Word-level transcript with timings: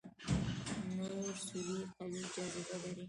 تور 0.95 1.35
سوري 1.47 1.77
قوي 1.97 2.21
جاذبه 2.33 2.63
لري. 2.81 2.91